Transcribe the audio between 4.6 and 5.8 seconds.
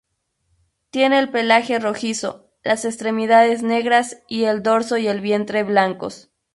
dorso y el vientre